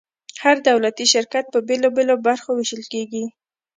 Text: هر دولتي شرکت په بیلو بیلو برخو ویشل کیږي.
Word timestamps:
هر 0.43 0.57
دولتي 0.67 1.05
شرکت 1.13 1.45
په 1.53 1.59
بیلو 1.67 1.89
بیلو 1.95 2.15
برخو 2.27 2.49
ویشل 2.53 2.83
کیږي. 2.93 3.23